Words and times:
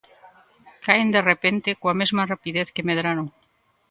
Caen 0.85 1.07
de 1.15 1.21
repente, 1.31 1.69
coa 1.81 1.97
mesma 2.01 2.27
rapidez 2.31 2.67
que 2.75 2.85
medraron. 2.89 3.27